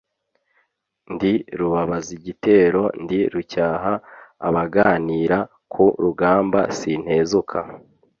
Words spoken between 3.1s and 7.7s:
rucyaha abaganira, ku rugamba sintezuka